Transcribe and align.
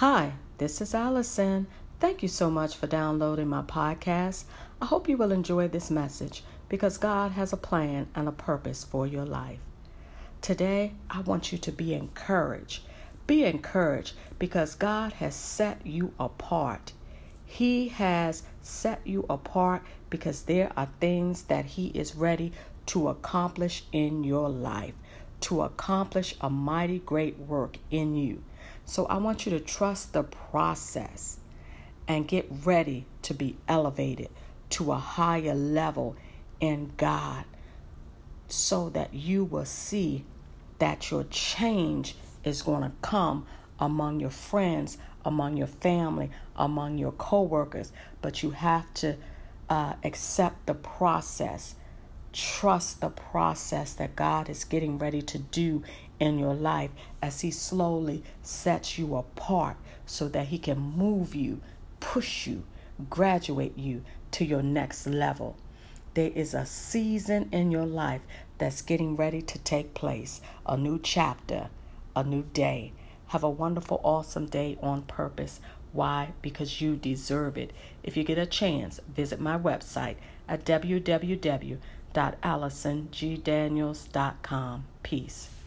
Hi, 0.00 0.32
this 0.56 0.80
is 0.80 0.94
Allison. 0.94 1.66
Thank 1.98 2.22
you 2.22 2.28
so 2.30 2.50
much 2.50 2.74
for 2.74 2.86
downloading 2.86 3.48
my 3.48 3.60
podcast. 3.60 4.44
I 4.80 4.86
hope 4.86 5.10
you 5.10 5.18
will 5.18 5.30
enjoy 5.30 5.68
this 5.68 5.90
message 5.90 6.42
because 6.70 6.96
God 6.96 7.32
has 7.32 7.52
a 7.52 7.58
plan 7.58 8.08
and 8.14 8.26
a 8.26 8.32
purpose 8.32 8.82
for 8.82 9.06
your 9.06 9.26
life. 9.26 9.58
Today, 10.40 10.94
I 11.10 11.20
want 11.20 11.52
you 11.52 11.58
to 11.58 11.70
be 11.70 11.92
encouraged. 11.92 12.80
Be 13.26 13.44
encouraged 13.44 14.14
because 14.38 14.74
God 14.74 15.12
has 15.12 15.34
set 15.34 15.86
you 15.86 16.14
apart. 16.18 16.94
He 17.44 17.88
has 17.88 18.44
set 18.62 19.06
you 19.06 19.26
apart 19.28 19.82
because 20.08 20.44
there 20.44 20.72
are 20.78 20.88
things 20.98 21.42
that 21.42 21.66
He 21.66 21.88
is 21.88 22.16
ready 22.16 22.52
to 22.86 23.08
accomplish 23.08 23.84
in 23.92 24.24
your 24.24 24.48
life, 24.48 24.94
to 25.40 25.60
accomplish 25.60 26.36
a 26.40 26.48
mighty 26.48 27.00
great 27.00 27.38
work 27.38 27.76
in 27.90 28.16
you. 28.16 28.42
So 28.90 29.06
I 29.06 29.18
want 29.18 29.46
you 29.46 29.50
to 29.50 29.60
trust 29.60 30.14
the 30.14 30.24
process 30.24 31.38
and 32.08 32.26
get 32.26 32.48
ready 32.64 33.06
to 33.22 33.32
be 33.32 33.56
elevated 33.68 34.30
to 34.70 34.90
a 34.90 34.96
higher 34.96 35.54
level 35.54 36.16
in 36.58 36.90
God 36.96 37.44
so 38.48 38.88
that 38.88 39.14
you 39.14 39.44
will 39.44 39.64
see 39.64 40.24
that 40.80 41.08
your 41.08 41.22
change 41.22 42.16
is 42.42 42.62
going 42.62 42.82
to 42.82 42.90
come 43.00 43.46
among 43.78 44.18
your 44.18 44.30
friends, 44.30 44.98
among 45.24 45.56
your 45.56 45.68
family, 45.68 46.32
among 46.56 46.98
your 46.98 47.12
coworkers, 47.12 47.92
but 48.20 48.42
you 48.42 48.50
have 48.50 48.92
to 48.94 49.16
uh, 49.68 49.94
accept 50.02 50.66
the 50.66 50.74
process. 50.74 51.76
Trust 52.32 53.00
the 53.00 53.10
process 53.10 53.92
that 53.94 54.14
God 54.14 54.48
is 54.48 54.64
getting 54.64 54.98
ready 54.98 55.20
to 55.22 55.38
do 55.38 55.82
in 56.20 56.38
your 56.38 56.54
life 56.54 56.90
as 57.20 57.40
He 57.40 57.50
slowly 57.50 58.22
sets 58.42 58.98
you 58.98 59.16
apart 59.16 59.76
so 60.06 60.28
that 60.28 60.46
He 60.48 60.58
can 60.58 60.78
move 60.78 61.34
you, 61.34 61.60
push 61.98 62.46
you, 62.46 62.64
graduate 63.08 63.76
you 63.76 64.04
to 64.32 64.44
your 64.44 64.62
next 64.62 65.06
level. 65.06 65.56
There 66.14 66.30
is 66.34 66.54
a 66.54 66.66
season 66.66 67.48
in 67.52 67.70
your 67.70 67.86
life 67.86 68.22
that's 68.58 68.82
getting 68.82 69.16
ready 69.16 69.42
to 69.42 69.58
take 69.58 69.94
place, 69.94 70.40
a 70.66 70.76
new 70.76 70.98
chapter, 70.98 71.68
a 72.14 72.22
new 72.22 72.42
day. 72.52 72.92
Have 73.28 73.42
a 73.42 73.50
wonderful, 73.50 74.00
awesome 74.04 74.46
day 74.46 74.76
on 74.82 75.02
purpose. 75.02 75.60
Why? 75.92 76.32
Because 76.42 76.80
you 76.80 76.96
deserve 76.96 77.56
it. 77.56 77.72
If 78.02 78.16
you 78.16 78.24
get 78.24 78.38
a 78.38 78.46
chance, 78.46 79.00
visit 79.08 79.40
my 79.40 79.58
website 79.58 80.16
at 80.48 80.64
www.allisongdaniels.com. 82.14 84.84
Peace. 85.02 85.59